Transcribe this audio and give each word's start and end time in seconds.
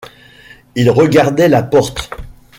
Il 0.73 0.89
regardait 0.89 1.47
la 1.47 1.61
porte. 1.61 2.09